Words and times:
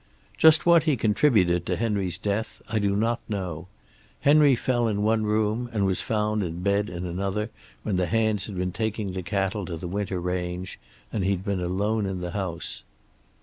"Just 0.35 0.65
what 0.65 0.81
he 0.89 0.97
contributed 0.97 1.63
to 1.67 1.75
Henry's 1.75 2.17
death 2.17 2.59
I 2.67 2.79
do 2.79 2.95
not 2.95 3.19
know. 3.29 3.67
Henry 4.21 4.55
fell 4.55 4.87
in 4.87 5.03
one 5.03 5.25
room, 5.27 5.69
and 5.71 5.85
was 5.85 6.01
found 6.01 6.41
in 6.41 6.63
bed 6.63 6.89
in 6.89 7.05
another 7.05 7.51
when 7.83 7.97
the 7.97 8.07
hands 8.07 8.47
had 8.47 8.57
been 8.57 8.71
taking 8.71 9.11
the 9.11 9.21
cattle 9.21 9.63
to 9.67 9.77
the 9.77 9.87
winter 9.87 10.19
range, 10.19 10.79
and 11.13 11.23
he'd 11.23 11.45
been 11.45 11.61
alone 11.61 12.07
in 12.07 12.19
the 12.19 12.31
house. 12.31 12.83